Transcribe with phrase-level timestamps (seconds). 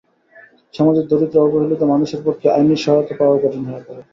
[0.73, 4.01] সমাজের দরিদ্র, অবহেলিত মানুষের পক্ষে আইনি সহায়তা পাওয়াও কঠিন হয়ে পড়ে।